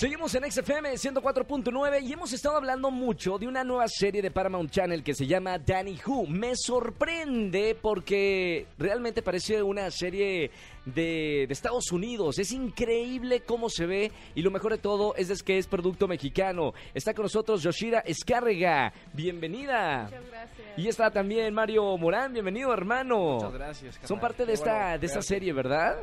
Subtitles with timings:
[0.00, 4.70] Seguimos en XFM 104.9 y hemos estado hablando mucho de una nueva serie de Paramount
[4.70, 6.26] Channel que se llama Danny Who.
[6.26, 10.50] Me sorprende porque realmente parece una serie
[10.86, 12.38] de, de Estados Unidos.
[12.38, 16.08] Es increíble cómo se ve y lo mejor de todo es, es que es producto
[16.08, 16.72] mexicano.
[16.94, 18.94] Está con nosotros Yoshira Escárrega.
[19.12, 20.04] Bienvenida.
[20.04, 20.78] Muchas gracias.
[20.78, 22.32] Y está también Mario Morán.
[22.32, 23.34] Bienvenido, hermano.
[23.34, 23.94] Muchas gracias.
[23.96, 24.20] Son carnal.
[24.22, 25.98] parte de Qué esta, bueno de esta serie, ¿verdad?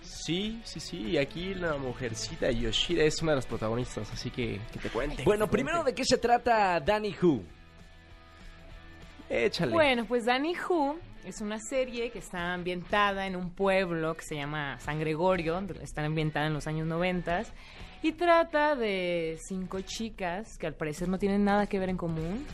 [0.00, 0.98] Sí, sí, sí.
[0.98, 5.22] Y aquí la mujercita Yoshida es una de las protagonistas, así que que te cuente.
[5.24, 7.42] Bueno, que te primero, ¿de qué se trata Danny Who?
[9.28, 9.72] Échale.
[9.72, 14.36] Bueno, pues Danny Who es una serie que está ambientada en un pueblo que se
[14.36, 17.42] llama San Gregorio, está ambientada en los años 90
[18.02, 22.46] y trata de cinco chicas que al parecer no tienen nada que ver en común.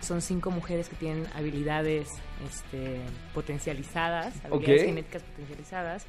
[0.00, 2.08] Son cinco mujeres que tienen habilidades
[2.46, 3.00] este,
[3.32, 6.06] potencializadas, habilidades genéticas potencializadas,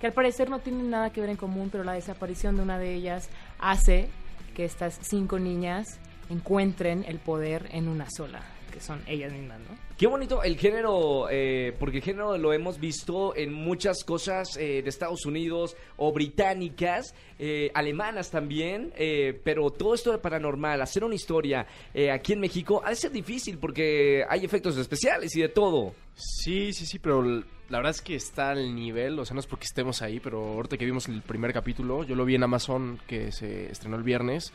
[0.00, 2.78] que al parecer no tienen nada que ver en común, pero la desaparición de una
[2.78, 4.08] de ellas hace
[4.54, 9.76] que estas cinco niñas encuentren el poder en una sola, que son ellas mismas, ¿no?
[9.96, 14.82] Qué bonito el género, eh, porque el género lo hemos visto en muchas cosas eh,
[14.82, 21.04] de Estados Unidos o británicas, eh, alemanas también, eh, pero todo esto de paranormal, hacer
[21.04, 25.40] una historia eh, aquí en México ha de ser difícil porque hay efectos especiales y
[25.40, 25.94] de todo.
[26.14, 29.46] Sí, sí, sí, pero la verdad es que está al nivel, o sea, no es
[29.46, 32.98] porque estemos ahí, pero ahorita que vimos el primer capítulo, yo lo vi en Amazon
[33.06, 34.52] que se estrenó el viernes.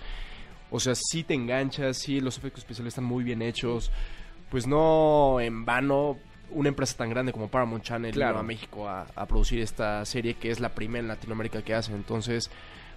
[0.75, 3.91] O sea, sí te enganchas, sí, los efectos especiales están muy bien hechos.
[4.49, 6.17] Pues no en vano
[6.49, 8.39] una empresa tan grande como Paramount Channel Claro.
[8.39, 11.93] a México a, a producir esta serie que es la primera en Latinoamérica que hace.
[11.93, 12.49] Entonces,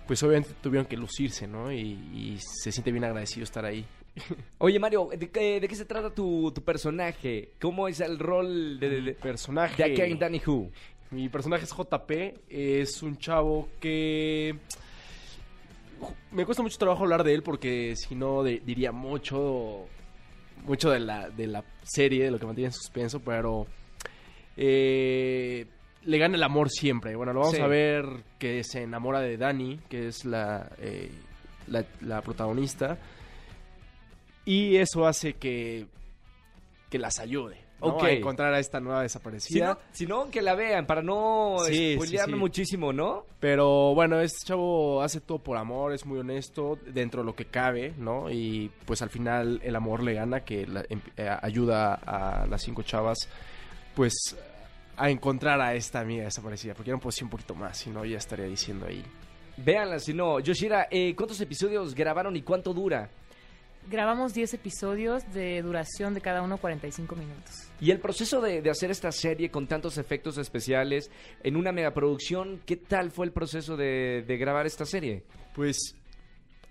[0.06, 1.70] pues obviamente tuvieron que lucirse, ¿no?
[1.72, 1.78] Y,
[2.14, 3.84] y se siente bien agradecido estar ahí.
[4.58, 7.50] Oye Mario, ¿de, qué- de qué se trata tu, tu personaje?
[7.60, 9.82] ¿Cómo es el rol de, de, de- Personaje.
[9.82, 10.70] de aquí en Danny Who?
[11.10, 12.10] Mi personaje es JP,
[12.48, 14.56] es un chavo que...
[16.30, 19.86] Me cuesta mucho trabajo hablar de él porque si no de- diría mucho
[20.64, 23.66] mucho de la, de la serie, de lo que mantiene en suspenso, pero
[24.56, 25.66] eh,
[26.02, 27.14] le gana el amor siempre.
[27.14, 27.62] Bueno, lo vamos Sí.
[27.62, 28.04] a ver
[28.38, 31.10] que se enamora de Dani, que es la, eh,
[31.68, 32.98] la, la protagonista,
[34.44, 35.86] y eso hace que,
[36.90, 37.58] que las ayude.
[37.80, 38.02] ¿No?
[38.02, 39.78] A encontrar a esta nueva desaparecida.
[39.92, 42.38] si no, que la vean para no Sí, spoilearme sí.
[42.40, 43.24] muchísimo, ¿no?
[43.40, 47.46] Pero bueno, este chavo hace todo por amor, es muy honesto dentro de lo que
[47.46, 48.30] cabe, ¿no?
[48.30, 52.62] Y pues al final el amor le gana, que la- em- eh, ayuda a las
[52.62, 53.18] cinco chavas,
[53.94, 54.14] pues
[54.96, 56.72] a encontrar a esta amiga desaparecida.
[56.74, 59.04] Porque puedo decir un poquito más, si no ya estaría diciendo ahí.
[59.58, 60.40] Véanla, si no.
[60.40, 63.08] Yoshira, eh, ¿cuántos episodios grabaron y cuánto dura?
[63.88, 67.68] Grabamos 10 episodios de duración de cada uno 45 minutos.
[67.80, 71.10] Y el proceso de, de hacer esta serie con tantos efectos especiales
[71.44, 75.22] en una megaproducción, ¿qué tal fue el proceso de, de grabar esta serie?
[75.54, 75.94] Pues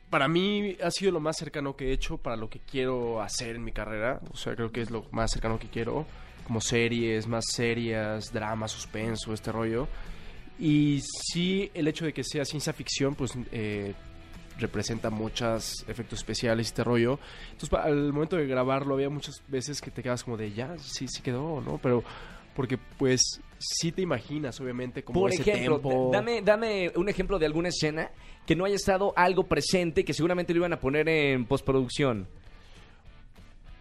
[0.10, 3.56] para mí ha sido lo más cercano que he hecho para lo que quiero hacer
[3.56, 4.20] en mi carrera.
[4.32, 6.06] O sea, creo que es lo más cercano que quiero.
[6.46, 9.88] Como series más serias, drama, suspenso, este rollo.
[10.60, 13.94] Y sí, el hecho de que sea ciencia ficción, pues eh,
[14.60, 17.20] representa muchos efectos especiales y este rollo.
[17.52, 21.08] Entonces, al momento de grabarlo, había muchas veces que te quedas como de ya, sí,
[21.08, 21.80] sí quedó, ¿no?
[21.82, 22.04] Pero
[22.56, 26.10] porque pues sí te imaginas, obviamente, como Por ese ejemplo, tempo.
[26.12, 28.12] dame, dame un ejemplo de alguna escena
[28.46, 32.28] que no haya estado algo presente que seguramente lo iban a poner en postproducción.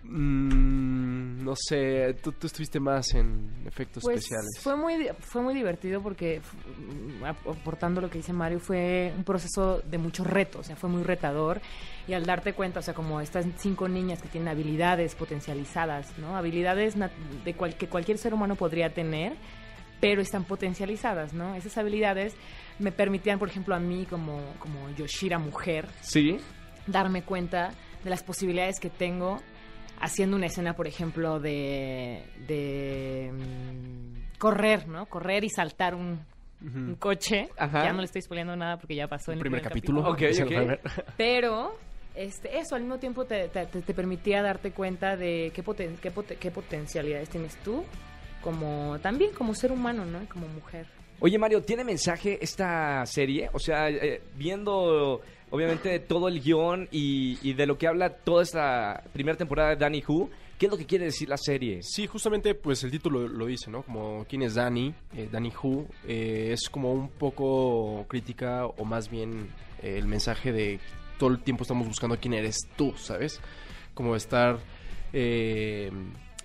[0.04, 4.58] Mm, no sé, tú, tú estuviste más en efectos Pues especiales.
[4.60, 9.24] fue muy fue muy divertido porque mm, ap- aportando lo que dice Mario fue un
[9.24, 11.60] proceso de muchos retos, o sea, fue muy retador
[12.06, 16.36] y al darte cuenta, o sea, como estas cinco niñas que tienen habilidades potencializadas, ¿no?
[16.36, 16.94] Habilidades
[17.44, 19.34] de cual- que cualquier ser humano podría tener,
[20.00, 21.54] pero están potencializadas, ¿no?
[21.54, 22.34] Esas habilidades
[22.78, 26.38] me permitían, por ejemplo, a mí como como Yoshira mujer Sí.
[26.86, 29.40] darme cuenta de las posibilidades que tengo
[30.00, 35.06] haciendo una escena, por ejemplo, de, de mm, correr, ¿no?
[35.06, 36.20] Correr y saltar un,
[36.62, 37.48] un coche.
[37.56, 37.84] Ajá.
[37.84, 40.08] Ya no le estoy spoileando nada porque ya pasó en el primer primer, capítulo.
[40.10, 40.50] Ok, que se ok.
[40.50, 40.80] lo va a ver.
[41.16, 41.78] Pero
[42.14, 46.38] este, eso al mismo tiempo te, te- permitía darte cuenta de qué, poten- qué, poten-
[46.38, 47.84] qué potencialidades tienes tú,
[48.42, 50.20] como también como ser humano, ¿no?
[50.28, 50.86] Como mujer.
[51.20, 53.48] Oye, Mario, ¿tiene mensaje esta serie?
[53.52, 55.20] O sea, eh, viendo
[55.54, 60.02] obviamente todo el guion y, de lo que habla toda esta primera temporada de Danny
[60.06, 60.28] Who,
[60.58, 61.80] ¿Qué es lo que quiere decir la serie?
[61.82, 63.82] Sí, justamente pues el título lo dice, ¿no?
[63.82, 69.10] Como quién es Danny, eh, Danny Who, eh, es como un poco crítica o más
[69.10, 69.48] bien
[69.82, 70.78] eh, el mensaje de
[71.18, 73.40] todo el tiempo estamos buscando quién eres tú, ¿sabes?
[73.94, 74.60] Como estar
[75.12, 75.90] eh,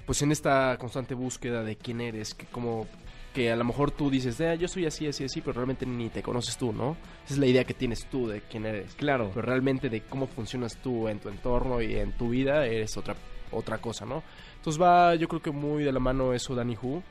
[0.07, 2.87] pues en esta constante búsqueda de quién eres, que como
[3.33, 6.09] que a lo mejor tú dices, "Ah, yo soy así, así, así, pero realmente ni
[6.09, 6.97] te conoces tú, ¿no?
[7.25, 8.93] Esa es la idea que tienes tú de quién eres.
[8.95, 9.31] Claro.
[9.33, 13.15] Pero realmente de cómo funcionas tú en tu entorno y en tu vida eres otra,
[13.51, 14.23] otra cosa, ¿no?
[14.57, 17.03] Entonces va, yo creo que muy de la mano eso Danny Who.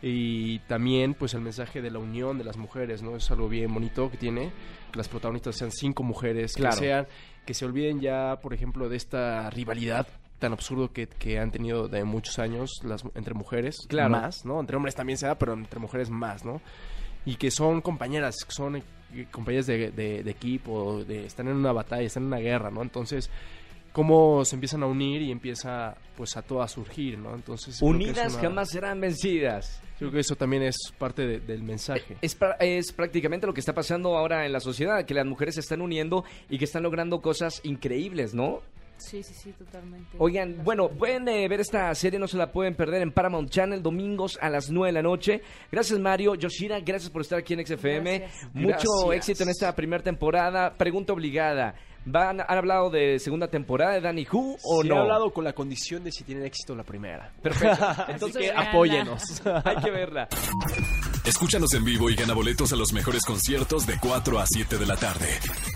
[0.00, 3.16] Y también, pues, el mensaje de la unión de las mujeres, ¿no?
[3.16, 4.52] Es algo bien bonito que tiene.
[4.92, 6.76] Que las protagonistas sean cinco mujeres, Claro.
[6.76, 7.06] que sean,
[7.44, 10.06] que se olviden ya, por ejemplo, de esta rivalidad
[10.38, 13.86] tan absurdo que, que han tenido de muchos años las, entre mujeres.
[13.88, 14.10] Claro.
[14.10, 14.60] Más, ¿no?
[14.60, 16.60] Entre hombres también se da, pero entre mujeres más, ¿no?
[17.24, 18.82] Y que son compañeras, que son eh,
[19.30, 22.82] compañeras de, de- de equipo, de, están en una batalla, están en una guerra, ¿no?
[22.82, 23.30] Entonces,
[23.92, 27.34] cómo se empiezan a unir y empieza, pues, a todo a surgir, ¿no?
[27.34, 29.82] Entonces, Unidas una- jamás serán vencidas.
[29.98, 32.16] Creo que eso también es parte de- del mensaje.
[32.22, 35.60] Es, es prácticamente lo que está pasando ahora en la sociedad, que las mujeres se
[35.60, 38.60] están uniendo y que están logrando cosas increíbles, ¿no?
[38.98, 40.16] Sí, sí, sí, totalmente.
[40.18, 43.82] Oigan, bueno, pueden eh, ver esta serie, no se la pueden perder en Paramount Channel,
[43.82, 45.42] domingos a las 9 de la noche.
[45.70, 46.34] Gracias, Mario.
[46.34, 48.18] Yoshira, gracias por estar aquí en XFM.
[48.18, 48.54] Gracias.
[48.54, 49.16] Mucho Gracias.
[49.16, 50.74] éxito en esta primera temporada.
[50.76, 51.74] Pregunta obligada.
[52.10, 54.96] ¿Van, ¿Han hablado de segunda temporada de Danny Who o Sí, no?
[54.96, 57.30] he hablado con la condición de si tienen éxito la primera.
[57.42, 57.86] Perfecto.
[58.08, 59.22] Entonces, que apóyenos.
[59.64, 60.28] hay que verla.
[61.24, 64.86] Escúchanos en vivo y gana boletos a los mejores conciertos de 4 a 7 de
[64.86, 65.28] la tarde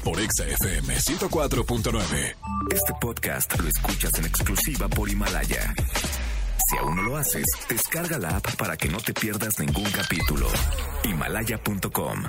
[0.02, 2.34] por Exa FM 104.9.
[2.72, 5.74] Este podcast lo escuchas en exclusiva por Himalaya.
[6.70, 10.46] Si aún no lo haces, descarga la app para que no te pierdas ningún capítulo.
[11.04, 12.22] Himalaya.com